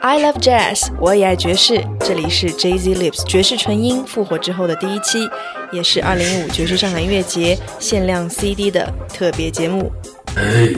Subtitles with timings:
[0.00, 1.84] I love jazz，我也爱爵士。
[2.00, 5.28] 这里是 Jay Z Lips 爵士纯音复活之后的第一期，
[5.72, 9.90] 也是二零一五爵士上海音乐节限量 CD 的特别节目。
[10.36, 10.68] 哎，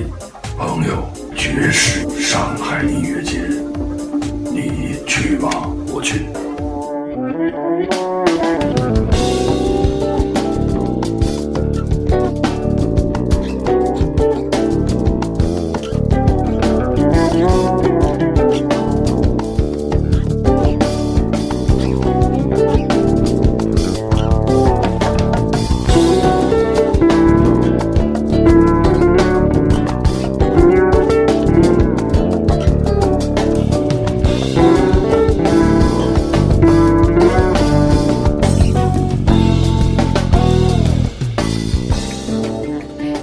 [0.56, 3.40] 朋友，爵士上海音乐节，
[4.50, 5.48] 你去吧，
[5.92, 6.26] 我去。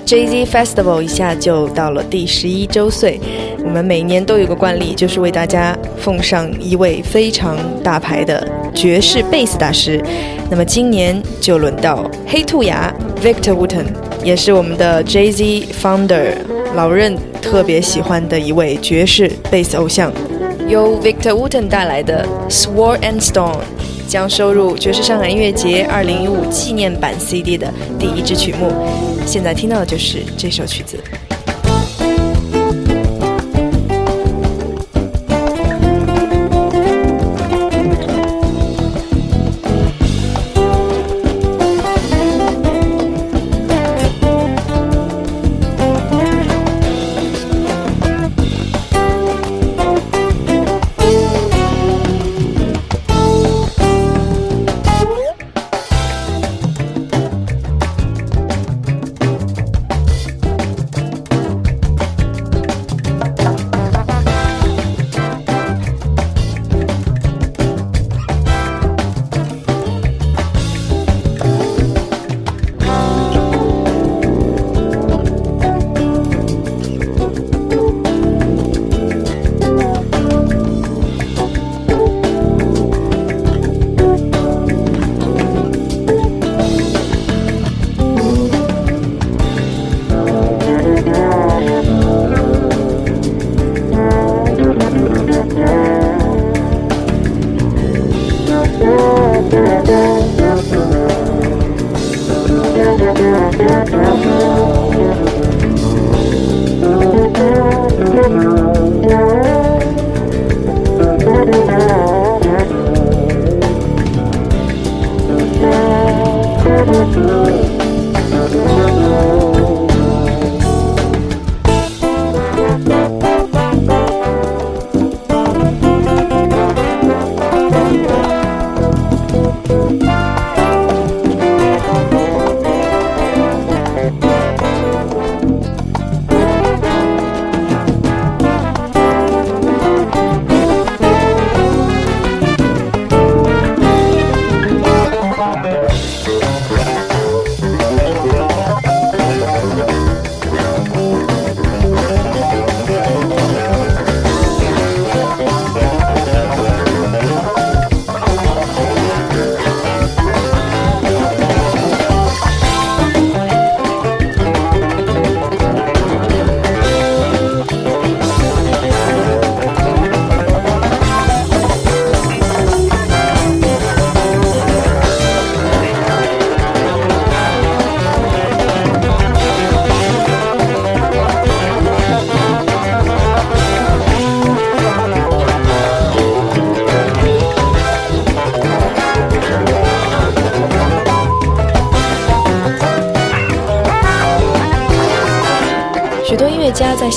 [0.08, 3.20] Jay Z Festival 一下就到了第十一周岁，
[3.62, 10.02] 我们每年都有个惯例，就是为大家奉上一位非常大牌的爵士贝斯大师。
[10.50, 12.90] 那么今年就轮到黑兔牙
[13.22, 13.84] Victor Wooten，
[14.24, 16.36] 也是我们的 Jay Z Founder
[16.74, 20.10] 老任特别喜欢的一位爵士贝斯偶像，
[20.70, 23.60] 由 Victor Wooten 带来的 Sword and Stone
[24.08, 28.72] 将收入爵士上海音乐节二零一五纪念版 CD 的第一支曲目。
[29.26, 30.98] 现在听到的就是这首曲子。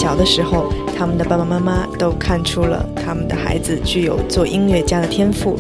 [0.01, 0.65] 小的时候，
[0.97, 5.59] 他们的爸爸妈妈都看出了他们的孩子具有做音乐家的天赋。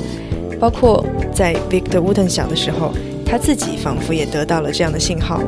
[0.58, 2.90] 包括在 Victor Wooten 小的时候，
[3.26, 5.42] 他自己仿佛也得到了这样的信号。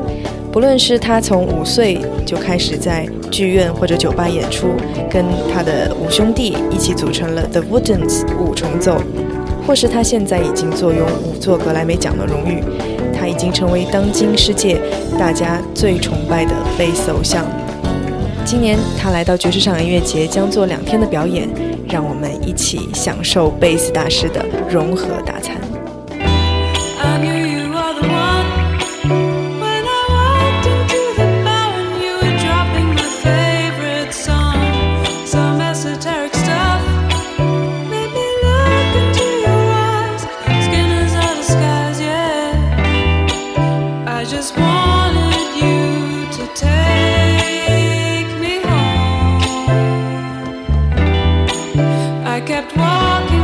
[0.51, 4.67] 不论是他从五岁就开始在剧院或者酒吧演出，
[5.09, 9.01] 跟他的五兄弟一起组成了 The Wootens 五重奏，
[9.65, 12.63] 或是他现在已经坐拥五座格莱美奖的荣誉，
[13.11, 14.79] 他已经成为当今世界
[15.17, 17.43] 大家最崇拜的贝斯偶像。
[18.45, 21.47] 今年他来到爵士上音乐节将做两天的表演
[21.89, 25.57] 让我们一起享受贝斯大师的融合大餐。
[44.25, 47.12] Just wanted you to take
[52.53, 53.42] kept walking.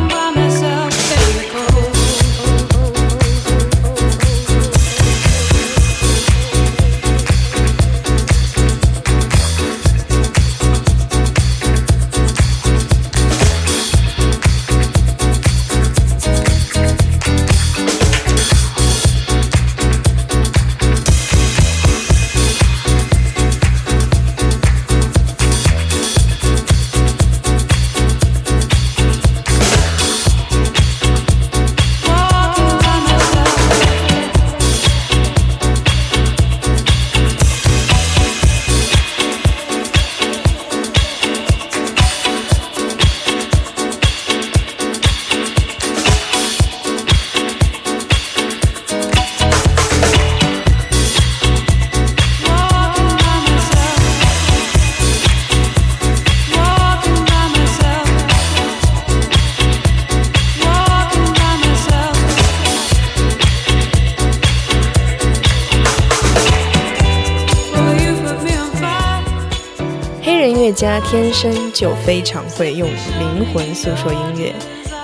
[70.50, 74.52] 音乐家天生就非常会用灵魂诉说音乐，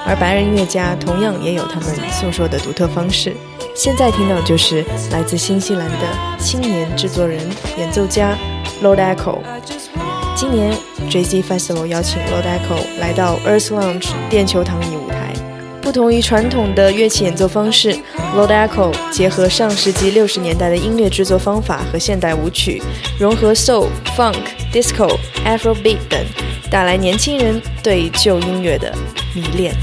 [0.04, 3.32] 而白人音乐家同样也有他们诉说的独特方式。
[3.76, 7.40] 现在听到就是来自新西兰的青年制作人、
[7.78, 8.36] 演奏家
[8.82, 9.38] Lord Echo。
[10.36, 10.74] 今年
[11.12, 15.32] Jazz Festival 邀请 Lord Echo 来到 Earth Lounge 电球躺椅舞台。
[15.80, 17.96] 不同于传统的乐器演奏方式
[18.36, 22.82] ，Lord Echo 结合上世纪六十年代的音乐制作方法和现代舞曲，
[23.18, 23.88] 融合 Soul、
[24.18, 24.36] Funk、
[24.74, 26.20] Disco、Afrobeat 等，
[26.70, 28.94] 带来年轻人对旧音乐的
[29.34, 29.74] 迷恋。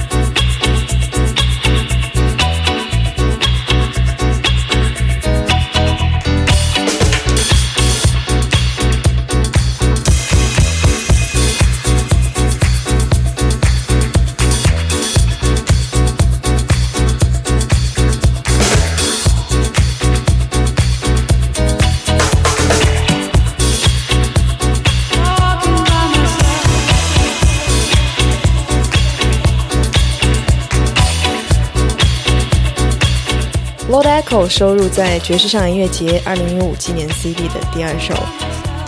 [34.33, 38.15] 后收录在爵士上音乐节2015纪念 CD 的第二首。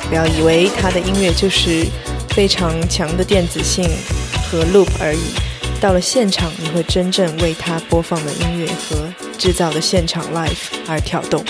[0.08, 1.85] 不要以为他的音乐就是
[2.31, 3.85] 非常强的电子性
[4.50, 5.20] 和 loop 而已，
[5.82, 9.06] 到了现场，你会真正为他播放的音乐和
[9.37, 11.44] 制造的现场 l i f e 而跳动。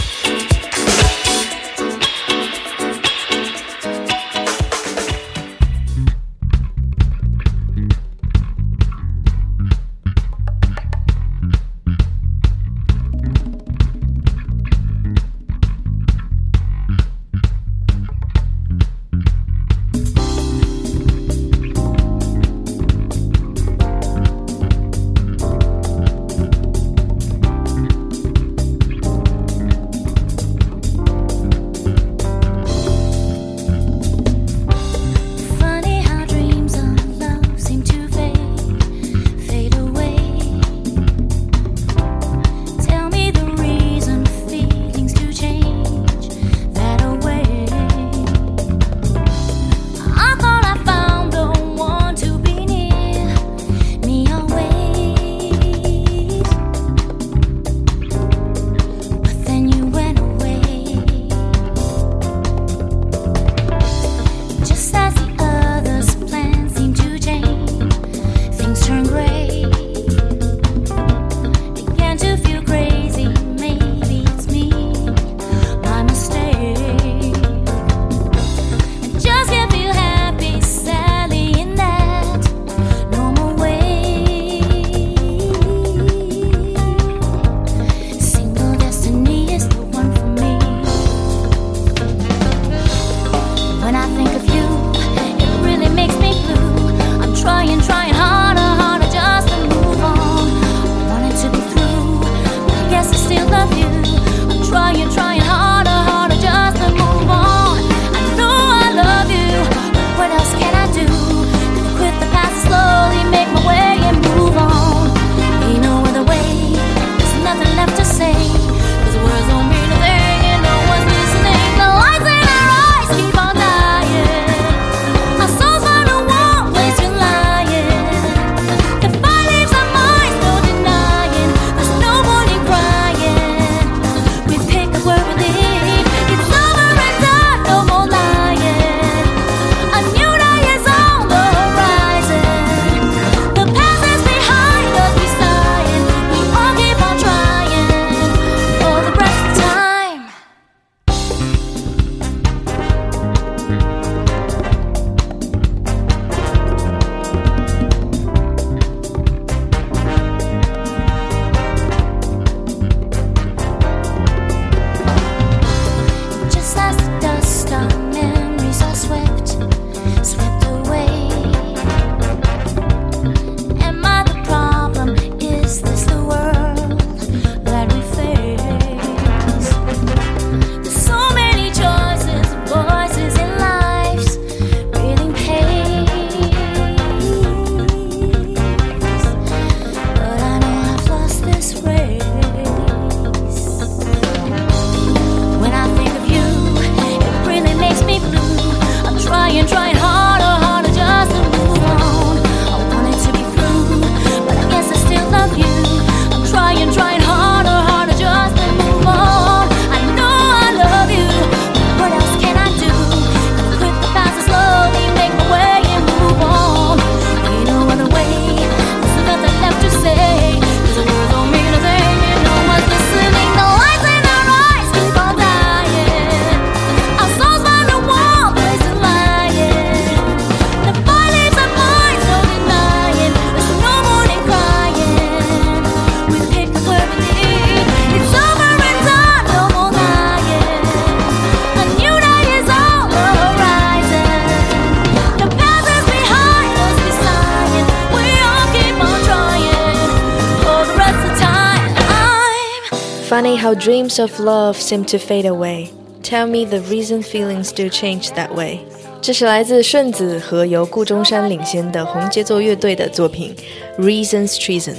[253.64, 255.90] How dreams of love seem to fade away.
[256.22, 258.80] Tell me the reason feelings do change that way.
[259.22, 263.56] 这是来自顺子和由顾中山领衔的红节奏乐队的作品
[264.02, 264.92] 《Reasons Treason》。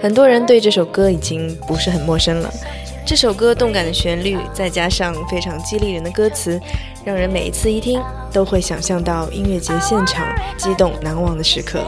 [0.00, 2.50] 很多人对这首歌已经不是很陌生了。
[3.04, 6.58] 这首歌动感的旋律，再加上非常激励人的歌词，
[7.04, 8.00] 让人每一次一听
[8.32, 11.84] 都会想象到音乐节现场激动难忘的时刻。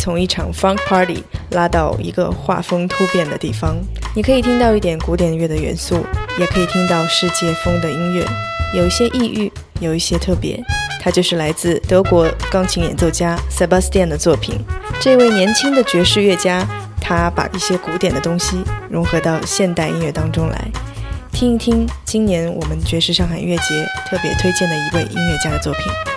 [0.00, 3.76] 从一场 funk party 拉到一个画风突变的地方，
[4.16, 6.06] 你可以听到一点古典乐的元素，
[6.38, 8.26] 也可以听到世界风的音乐，
[8.74, 10.58] 有一些异域，有一些特别。
[11.02, 14.58] 它就是来自德国钢琴演奏家 Sebastian 的作品。
[15.00, 16.66] 这位年轻的爵士乐家，
[16.98, 20.68] 他把一些古典的东西融合到现代音乐当中来。
[21.30, 26.09] 听一听今年我们爵士上海音乐节特别推荐的一位音乐家的作品。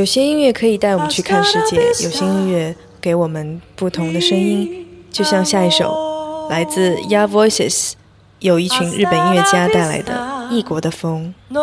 [0.00, 4.88] 有些音乐可以带我们去看世界，有些音乐给我们不同的声音。
[5.12, 7.92] 就像下一首来自 Ya Voices，
[8.38, 10.14] 有一群日本音乐家带来的
[10.50, 11.34] 《异国的风》。
[11.52, 11.60] 在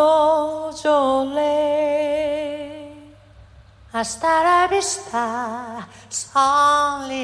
[7.10, 7.18] 音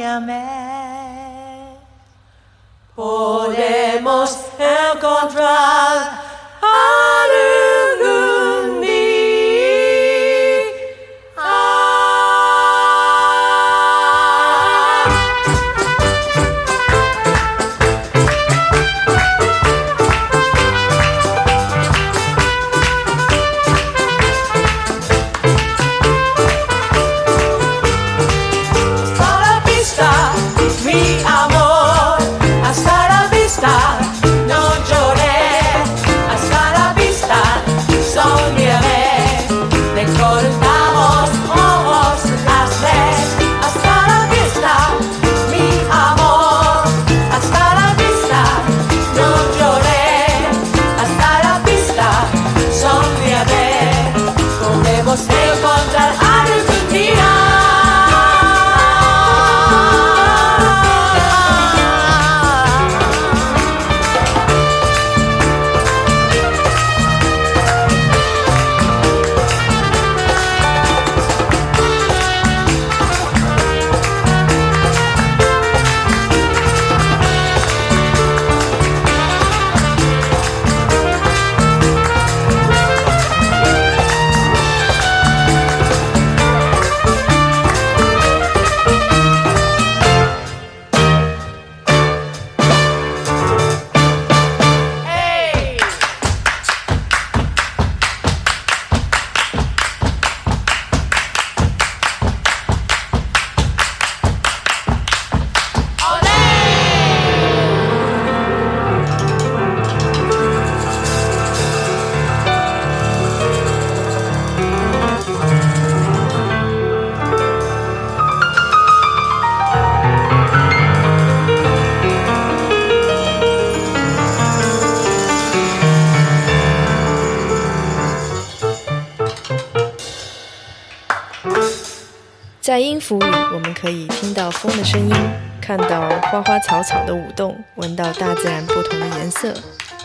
[133.04, 135.14] 符里，我们可以听到风的声音，
[135.60, 139.54] 看到花花草草的舞动，闻到大自然不同的颜色。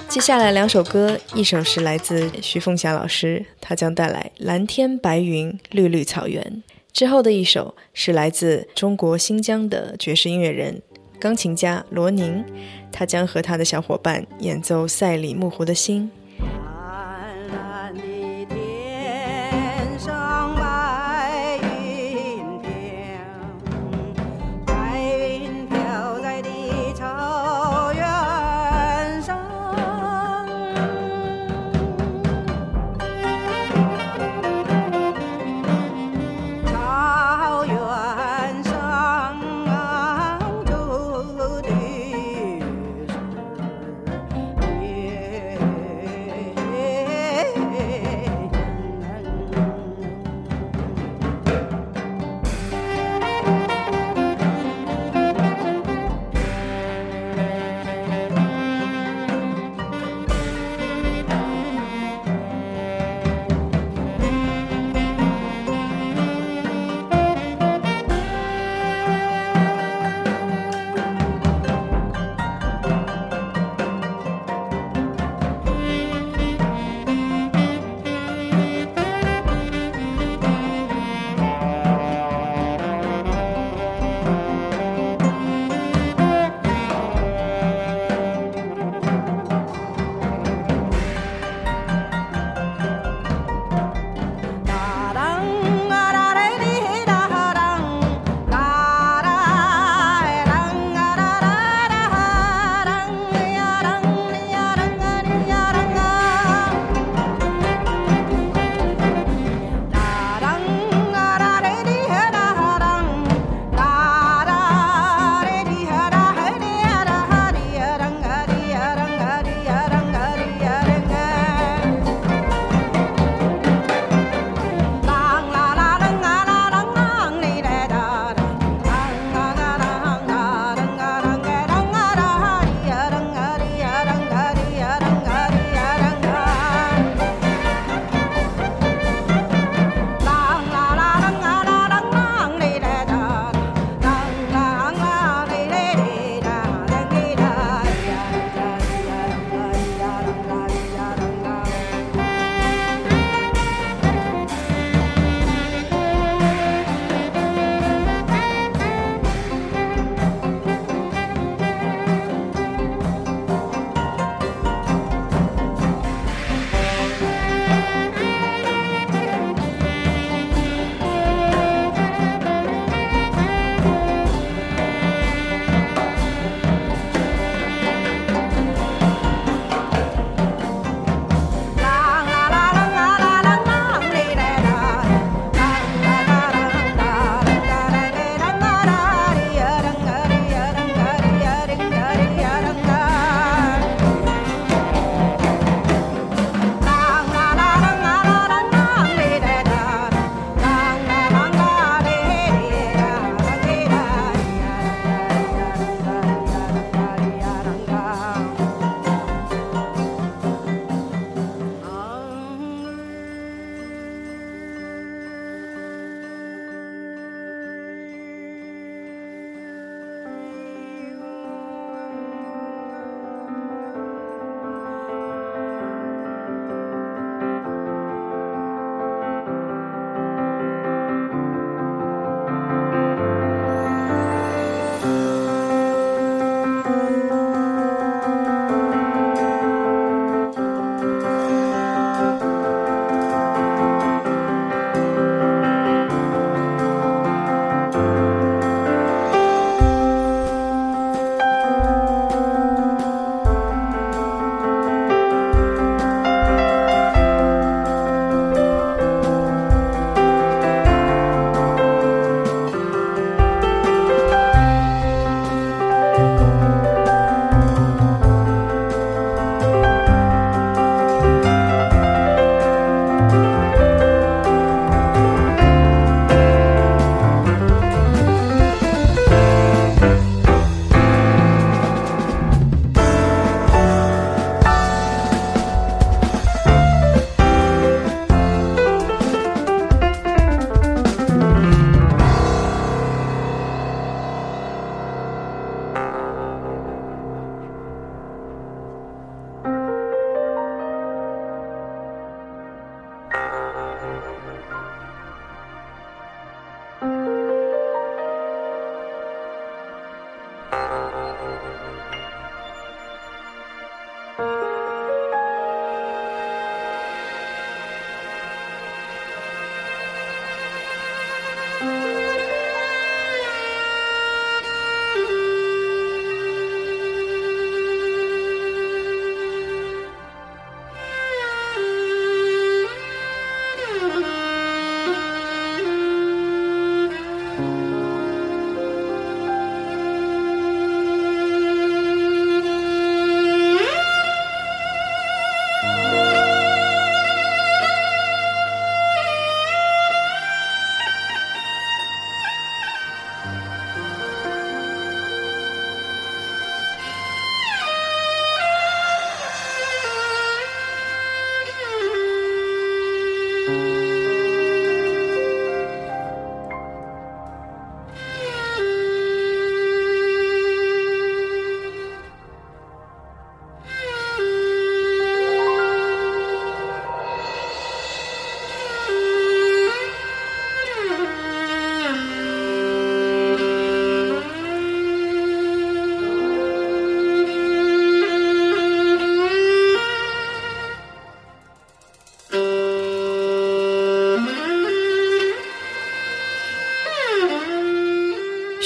[0.08, 6.42] 接下来两首歌，一首是来自徐凤霞老师，他将带来《蓝天白云绿绿草原》；
[6.92, 10.82] 之后的一首是来自中国新疆的爵士音乐人、
[11.20, 12.44] 钢琴家罗宁，
[12.90, 16.10] 他将和他的小伙伴演奏《赛里木湖的心》。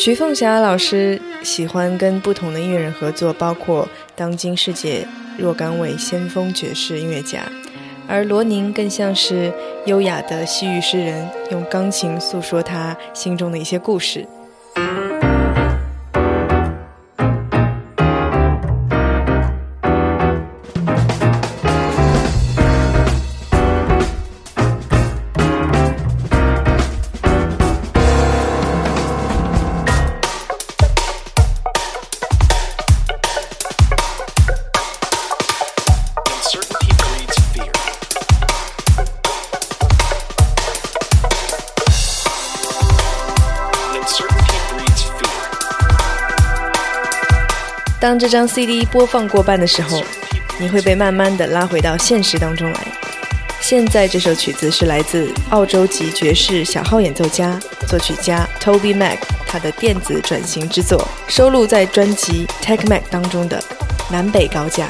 [0.04, 5.06] 徐凤霞老师喜欢跟不同的音乐人合作，包括当今世界
[5.38, 7.44] 若干位先锋爵士音乐家，
[8.08, 9.52] 而罗宁更像是
[9.86, 14.26] 优雅的西域诗人，用钢琴诉说他心中的一些故事。
[48.12, 50.04] 当这张 CD 播放过半的时候，
[50.60, 52.78] 你会被慢慢的拉回到现实当中来。
[53.58, 63.58] 现在这首曲子是来自澳洲籍爵士小号演奏家、作曲家 Toby Mac 他的电子转型之作，收录在专辑 Tech Mac 当中的
[64.10, 64.88] 《南北高架》。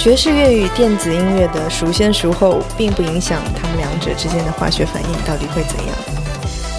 [0.00, 5.94] 爵士乐与电子音乐的孰先孰后，并不影响他们两者之间的化学反应到底会怎样。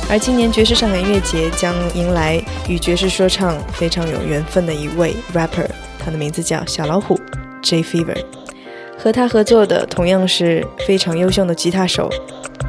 [0.10, 5.68] 而今年爵士上海音乐节将迎来与爵士说唱非常有缘分的一位 rapper，
[6.04, 7.16] 他的名字叫小老虎
[7.62, 8.18] J Fever。
[8.98, 12.10] 和他合作的同样是非常优秀的吉他手、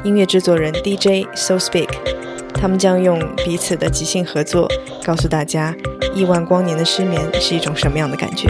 [0.04, 1.88] 音乐制作人 DJ So Speak。
[2.52, 4.68] 他们将用彼此的即兴合作，
[5.02, 5.74] 告诉大家
[6.14, 8.46] 亿万光年的失眠是一种什么样的感觉。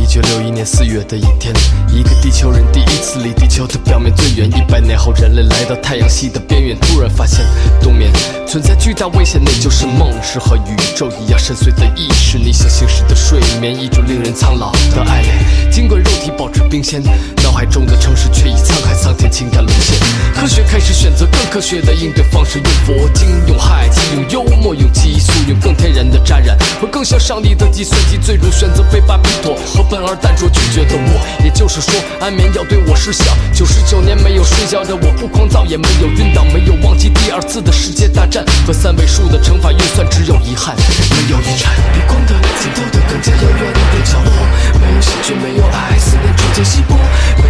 [0.00, 1.54] 一九六一年四月的一天，
[1.88, 4.48] 一个地球人第一次离地球的表面最远。
[4.48, 7.44] 一百年后，人类来到太阳系的边缘，突然发现
[7.82, 8.10] 冬眠
[8.48, 15.70] 存在巨大危险，那就是梦，是和宇宙一样深邃的意识，逆行行驶的睡眠，一种令人苍老的爱恋。
[15.70, 17.02] 尽管肉体保持冰鲜，
[17.50, 19.98] 脑海中的城市却已沧海桑田，情感沦陷。
[20.32, 30.00] 科学开始选择更科学的应对方式，用佛经，用氦气，用幽默，用激素，用更天然的沾染，和更像上帝的计算机，最终选择被巴比妥和笨。
[30.00, 33.24] 而淡拙拒绝的我，也就是说，安眠药对我失效。
[33.52, 40.76] 九十九年没有睡觉的我，不狂躁，也没有晕倒，没有忘记第二次的世界大战和三位数的乘法运算，只有遗憾，
[41.10, 41.74] 没有遗产。
[41.92, 44.30] 比光的尽头的更加遥远的角落，
[44.78, 46.94] 没有兴趣，没有爱，思念逐渐稀薄。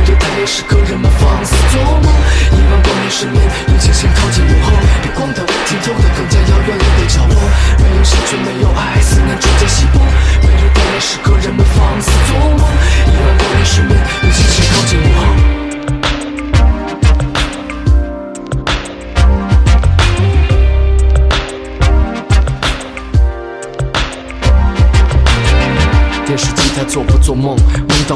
[0.00, 2.08] 面对太阳时刻，人们放肆做梦，
[2.52, 3.36] 亿万光年失眠，
[3.68, 4.72] 用清醒靠近午后。
[5.02, 7.36] 比光的尽头的更加遥远的角落，
[7.84, 7.99] 没有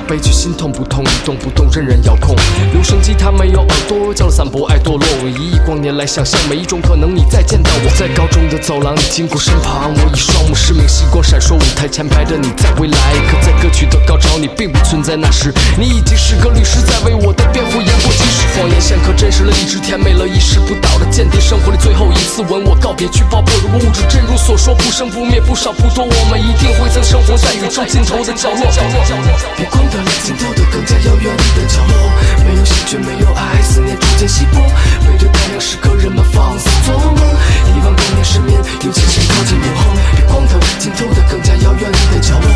[0.06, 1.02] 悲剧，心痛不痛？
[1.04, 2.36] 一动不动，任人遥控。
[2.72, 5.06] 留声机它没有耳朵，叫了散播爱堕落。
[5.28, 12.98] 一亿光年来想象每一种可能，你再见到我，在高中的走廊，你经过身旁，我以双目失明，星光闪烁，舞台前排的你在未来。
[13.30, 18.44] 可在歌曲的高潮，你并不存在那时，你已经是个律师，在为我的辩护言过其实。
[18.54, 23.52] 谎言像颗真实了，一直甜美了，意识不到的间谍，生活里最后一次吻我，告别去爆破。
[23.62, 29.93] 如果物质真如所说，不生不灭，不少不多，我们一定会曾生活在宇宙尽头的角落。
[29.94, 32.10] 别光的尽头的更加遥远的角落，
[32.44, 34.58] 没有喜剧，没有爱，思念逐渐稀薄。
[35.06, 39.94] 背着太阳时刻，人们放肆做梦，一万光年失眠，有轻轻靠近午后。
[40.16, 42.48] 别光的尽头的更加遥远的角落，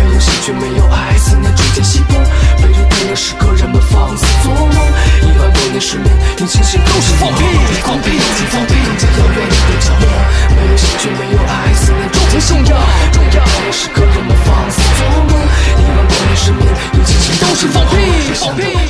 [0.00, 2.16] 没有喜剧，没有爱，思念逐渐稀薄。
[2.64, 4.72] 背着太阳时刻，人们放肆做梦，
[5.20, 6.08] 一万光年失眠，
[6.40, 7.36] 有轻轻靠近午后。
[7.76, 10.08] 别光的尽头的更加遥远的角落，
[10.56, 12.72] 没有喜剧，没有爱，思念逐渐稀薄。
[13.12, 14.80] 背着太阳时刻，人们放肆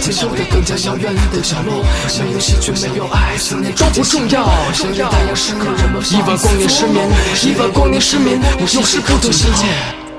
[0.07, 1.83] 别光的更加遥远的角落，
[2.23, 4.29] 没有喜剧，没有爱，思念逐渐稀薄。
[4.73, 7.09] 背着太阳时刻，人们亿万光年失眠，
[7.43, 9.67] 亿万光年失眠，我又是不得心切。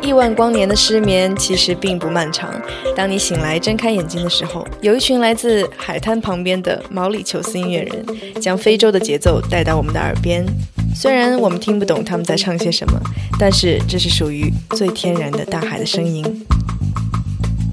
[0.02, 2.54] 亿万光年的失眠其实并不漫长。
[2.97, 8.06] 当你醒来睁开眼睛的时候，有一群来自海滩旁边的毛里求斯音乐人，
[8.41, 10.45] 将非洲的节奏带到我们的耳边。
[10.93, 13.00] 虽然我们听不懂他们在唱些什么，
[13.39, 16.45] 但是这是属于最天然的大海的声音。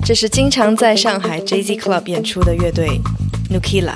[0.05, 3.01] 这是经常在上海 J Z Club 演出的乐队
[3.51, 3.95] Nukila。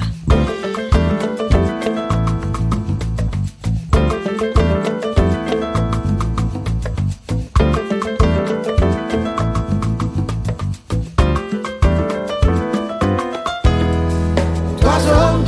[14.83, 15.45] oiseau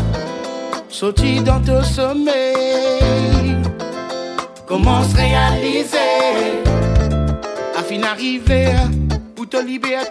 [0.91, 3.57] sorti dans ton sommeil.
[4.67, 5.97] Comment se réaliser
[7.75, 8.75] afin d'arriver
[9.41, 10.05] pour te libérer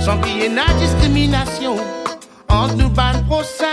[0.00, 1.76] Sans qu'il y ait la discrimination
[2.48, 3.64] entre nous ban procès.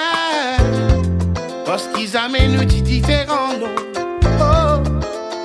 [1.65, 3.55] Parce qu'ils amènent nous différents.
[4.41, 4.83] Oh,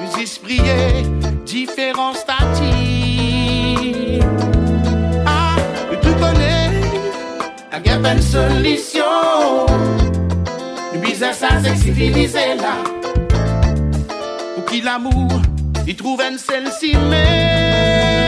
[0.01, 0.61] nous esprits
[1.47, 2.65] différents statuts.
[5.25, 5.55] Ah,
[6.03, 6.81] tu connais
[7.71, 9.67] la guerre une solution.
[10.93, 12.75] Le business à c'est civilisé là.
[14.57, 15.41] Pour qui l'amour,
[15.89, 18.28] ils trouvent celle-ci, mais.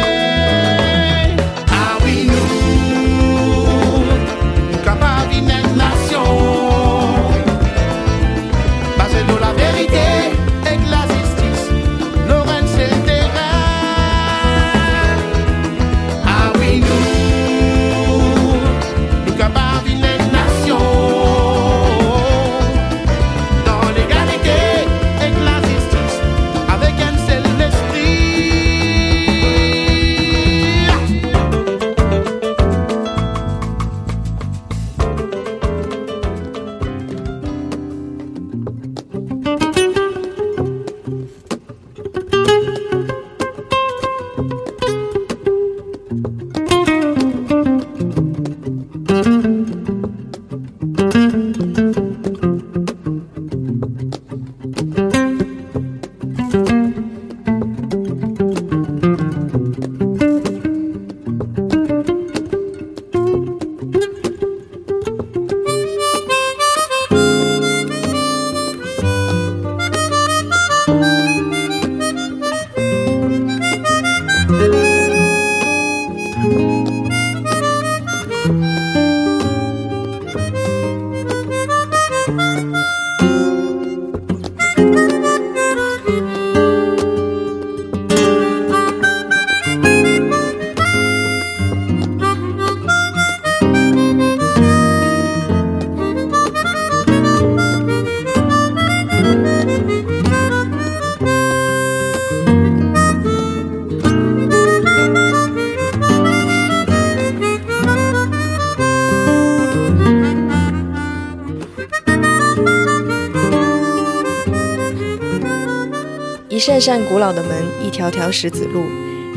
[116.81, 118.85] 扇古老的门，一条条石子路。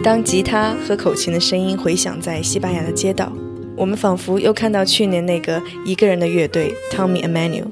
[0.01, 3.31] 当吉他和口琴的声音回响在西班牙的街道，
[3.75, 7.67] 我们仿佛又看到去年那个一个人的乐队 Tommy Emmanuel。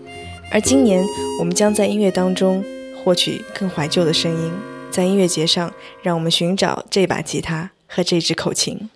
[0.51, 1.03] 而今年，
[1.39, 2.63] 我们将在音乐当中
[3.01, 4.51] 获取更怀旧的声音，
[4.91, 8.91] 在音乐节上，让我们寻找这把吉他和这支口琴。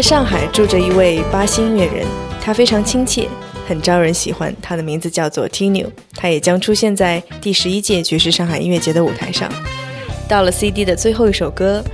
[0.00, 2.06] 在上海住着一位巴西音乐人，
[2.40, 3.28] 他非常亲切，
[3.68, 4.50] 很招人喜欢。
[4.62, 9.52] 他的名字叫做 Tino，他也将出现在第十一届爵士上海音乐节的舞台上。
[10.26, 11.84] 到了 CD 的最后一首歌，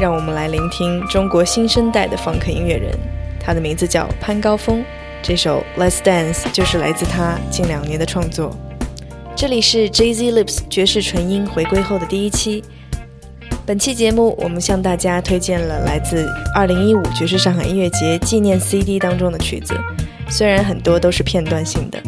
[0.00, 2.90] 让我们来聆听中国新生代的放克音乐人，
[3.38, 4.84] 他的名字叫潘高峰。
[5.22, 8.50] 这首《Let's Dance》就是来自他近两年的创作。
[9.36, 12.64] 这里是 Jay Z Lips 爵士纯音回归后的第一期。
[13.66, 19.74] 本期节目，我们向大家推荐了来自二零一五爵士上海音乐节纪念 CD 当中的曲子，
[20.28, 21.98] 虽然很多都是片段性的。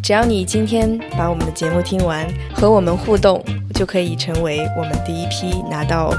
[0.00, 2.24] 只要你今天把我们的节目听完，
[2.54, 6.14] 和我们互动，就可以成为我们第一批拿到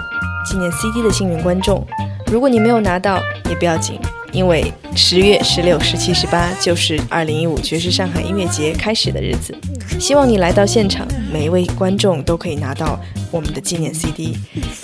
[0.46, 1.88] 纪念 CD 的幸运观众。
[2.32, 4.00] 如果你没有拿到，也不要紧，
[4.32, 9.56] 因为十月十六、十七、十八就是2015爵士上海音乐节开始的日子。
[10.00, 13.00] 希望你来到现场，每一位观众都可以拿到
[13.32, 14.38] 我们的纪念 CD，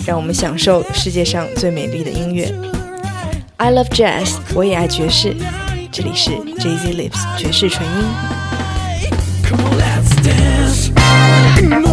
[0.06, 2.54] 让我们享受世界上最美丽的音乐。
[3.56, 5.34] I love jazz，我也爱爵士。
[5.90, 8.04] 这里是 Jay Z Lips 爵士纯音。
[9.44, 11.91] Come let's dance.